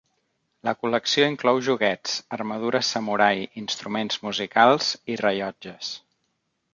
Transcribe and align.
La 0.67 0.71
col·lecció 0.83 1.25
inclou 1.33 1.59
joguets, 1.67 2.15
armadures 2.39 2.89
samurai, 2.95 3.37
instruments 3.63 4.17
musicals 4.29 4.89
i 5.17 5.23
rellotges. 5.25 5.93